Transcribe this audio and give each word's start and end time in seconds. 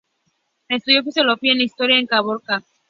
Estudió 0.67 1.03
filosofía 1.03 1.53
e 1.53 1.61
historia 1.63 1.99
en 1.99 2.07
Cracovia. 2.07 2.63